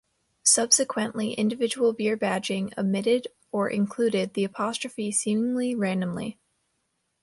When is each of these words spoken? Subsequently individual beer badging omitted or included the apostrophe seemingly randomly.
Subsequently 0.41 1.33
individual 1.33 1.93
beer 1.93 2.17
badging 2.17 2.75
omitted 2.75 3.27
or 3.51 3.69
included 3.69 4.33
the 4.33 4.43
apostrophe 4.43 5.11
seemingly 5.11 5.75
randomly. 5.75 6.39